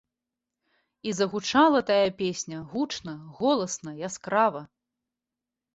[1.09, 3.13] І загучала тая песня гучна,
[3.43, 4.61] голасна, яскрава.